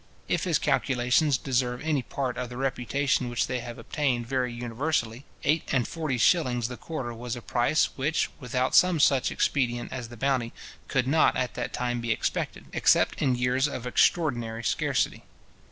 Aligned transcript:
If 0.27 0.45
his 0.45 0.57
calculations 0.57 1.37
deserve 1.37 1.79
any 1.83 2.01
part 2.01 2.35
of 2.35 2.49
the 2.49 2.57
reputation 2.57 3.29
which 3.29 3.45
they 3.45 3.59
have 3.59 3.77
obtained 3.77 4.25
very 4.25 4.51
universally, 4.51 5.25
eight 5.43 5.69
and 5.71 5.87
forty 5.87 6.17
shillings 6.17 6.69
the 6.69 6.75
quarter 6.75 7.13
was 7.13 7.35
a 7.35 7.39
price 7.43 7.85
which, 7.95 8.27
without 8.39 8.73
some 8.73 8.99
such 8.99 9.29
expedient 9.31 9.93
as 9.93 10.09
the 10.09 10.17
bounty, 10.17 10.53
could 10.87 11.05
not 11.07 11.37
at 11.37 11.53
that 11.53 11.71
time 11.71 12.01
be 12.01 12.11
expected, 12.11 12.65
except 12.73 13.21
in 13.21 13.35
years 13.35 13.67
of 13.67 13.85
extraordinary 13.85 14.63
scarcity. 14.63 15.23